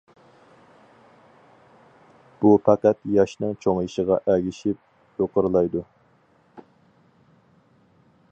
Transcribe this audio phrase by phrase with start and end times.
[2.45, 5.85] بۇ پەقەت ياشنىڭ چوڭىيىشىغا ئەگىشىپ يۇقىرىلايدۇ.